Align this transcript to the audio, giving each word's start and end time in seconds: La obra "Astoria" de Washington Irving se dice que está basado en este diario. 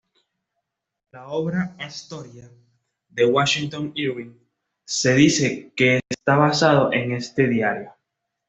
La 1.11 1.27
obra 1.27 1.75
"Astoria" 1.77 2.49
de 3.09 3.23
Washington 3.27 3.91
Irving 3.93 4.33
se 4.83 5.13
dice 5.13 5.73
que 5.75 5.99
está 6.09 6.37
basado 6.37 6.91
en 6.91 7.11
este 7.11 7.47
diario. 7.47 7.93